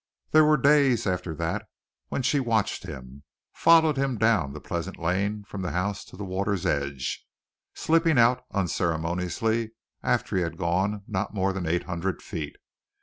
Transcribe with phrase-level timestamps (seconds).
[0.31, 1.69] There were days after that
[2.09, 3.21] when she watched him,
[3.53, 7.23] followed him down the pleasant lane from the house to the water's edge,
[7.75, 12.55] slipping out unceremoniously after he had gone not more than eight hundred feet.